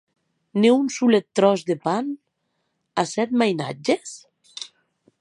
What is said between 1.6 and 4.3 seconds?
de pan e sèt mainatges!